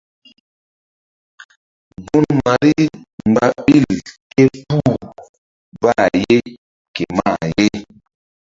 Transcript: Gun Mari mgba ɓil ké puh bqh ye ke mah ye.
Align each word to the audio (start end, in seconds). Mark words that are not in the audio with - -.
Gun 2.05 2.25
Mari 2.43 2.73
mgba 3.33 3.45
ɓil 3.63 3.85
ké 4.35 4.43
puh 4.67 4.99
bqh 5.81 6.03
ye 6.21 6.37
ke 6.95 7.03
mah 7.15 7.39
ye. 7.57 7.67